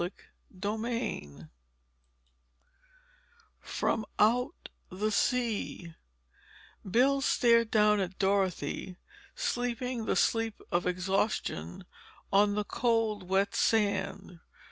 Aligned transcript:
Chapter 0.03 0.81
XI 0.81 1.29
FROM 3.59 4.03
OUT 4.17 4.69
THE 4.89 5.11
SEA 5.11 5.93
Bill 6.89 7.21
stared 7.21 7.69
down 7.69 7.99
at 7.99 8.17
Dorothy 8.17 8.97
sleeping 9.35 10.07
the 10.07 10.15
sleep 10.15 10.59
of 10.71 10.87
exhaustion 10.87 11.85
on 12.33 12.55
the 12.55 12.65
cold, 12.65 13.29
wet 13.29 13.53
sand. 13.53 14.39